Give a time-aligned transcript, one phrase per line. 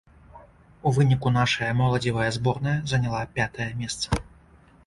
[0.89, 4.09] У выніку нашая моладзевая зборная заняла пятае месца.